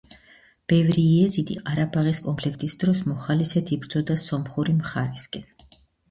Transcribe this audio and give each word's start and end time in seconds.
ბევრი 0.71 1.01
იეზიდი 1.17 1.57
ყარაბაღის 1.65 2.21
კონფლიქტის 2.27 2.75
დროს 2.83 3.01
მოხალისედ 3.11 3.73
იბრძოდა 3.75 4.17
სომხური 4.23 4.75
მხარისკენ. 4.79 5.45